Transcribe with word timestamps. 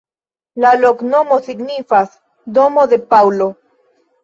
La 0.63 0.71
loknomo 0.79 1.37
signifas: 1.49 2.17
domo 2.59 2.89
de 2.95 3.01
Paŭlo. 3.15 3.53